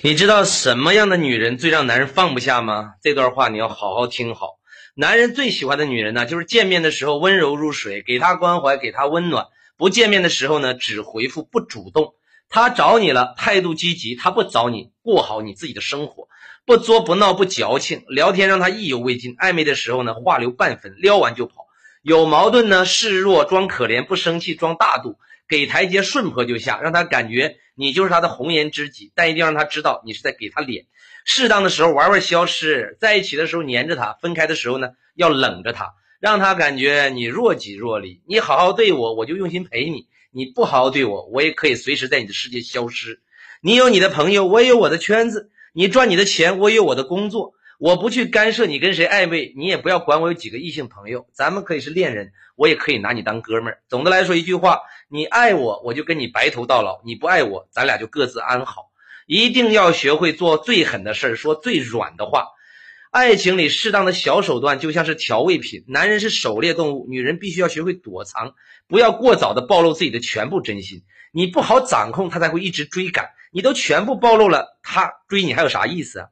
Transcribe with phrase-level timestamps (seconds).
[0.00, 2.94] 你知道什么样的女人最让男人放不下吗？
[3.02, 4.60] 这段话你要好好听好。
[4.94, 12.14] 男人最喜欢的女人呢，就是见面的时候温柔如水，给他关怀，给他温暖；不见面的时候呢，只回复不主动。
[12.48, 16.28] 他找你了，态度积极；他不找你，过好你自己的生活，
[16.64, 18.04] 不作不闹不矫情。
[18.06, 21.66] 聊天让他意犹未尽，暧昧的时候呢，话留半分，撩完就跑。
[22.08, 25.18] 有矛盾呢，示弱装可怜，不生气装大度。
[25.46, 30.86] 给台阶顺坡就下，让他感觉你就是他的红颜知己，但一定让他知道你是在给他脸。
[31.26, 38.22] 适当的时候玩玩消失，在一起的时候黏着他，分开的时候呢要冷着他，让他感觉你若即若离。
[38.26, 43.20] 你好好对我，我就用心陪你；你不好好对我，我也可以随时在你的世界消失。
[43.60, 47.52] 你有你的朋友，我也有我的圈子；你赚你的钱，我也有我的工作。
[47.78, 53.82] 我不去干涉你跟谁暧昧，你也不要管我有几个异性朋友，咱们可以是恋人，我也可以拿你当哥们儿。
[53.88, 58.90] 总的来说一句话，你爱我，我就跟你白头到老；你不爱我，咱俩就各自安好。
[59.26, 62.48] 一定要学会做最狠的事儿，说最软的话。
[63.10, 65.84] 爱情里适当的小手段就像是调味品。
[65.86, 68.54] 男人是狩猎动物，女人必须要学会躲藏，
[68.88, 71.04] 不要过早的暴露自己的全部真心。
[71.30, 73.30] 你不好掌控，他才会一直追赶。
[73.52, 76.28] 你都全部暴露了，他追你还有啥意思啊？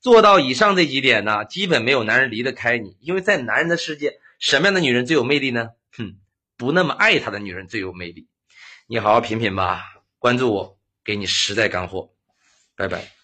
[0.00, 2.96] 做到以上这几点呢，基本没有男人离得开你。
[3.00, 5.70] 因为在男人的世界，什么样的女人最有魅力呢？
[5.96, 6.16] 哼，
[6.56, 8.28] 不那么爱他的女人最有魅力。
[8.86, 9.82] 你好好品品吧，
[10.18, 12.10] 关注我，给你实在干货。
[12.76, 13.17] 拜拜。